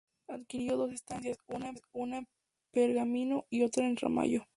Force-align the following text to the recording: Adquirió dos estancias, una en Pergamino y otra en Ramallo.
Adquirió 0.27 0.77
dos 0.77 0.93
estancias, 0.93 1.37
una 1.91 2.17
en 2.17 2.27
Pergamino 2.71 3.45
y 3.51 3.61
otra 3.61 3.85
en 3.85 3.97
Ramallo. 3.97 4.47